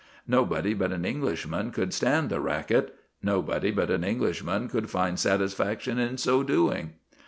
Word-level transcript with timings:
Nobody 0.27 0.73
but 0.73 0.91
an 0.91 1.05
Englishman 1.05 1.69
could 1.69 1.93
stand 1.93 2.31
the 2.31 2.39
racket; 2.39 2.95
nobody 3.21 3.69
but 3.69 3.91
an 3.91 4.03
Englishman 4.03 4.67
could 4.67 4.89
find 4.89 5.19
satisfaction 5.19 5.99
in 5.99 6.17
so 6.17 6.41
doing. 6.41 6.93